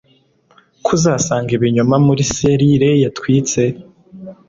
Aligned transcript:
Ko 0.85 0.89
uzasanga 0.97 1.49
ibinyoma 1.57 1.95
muri 2.07 2.21
selire 2.35 2.91
yatwitse 3.03 3.61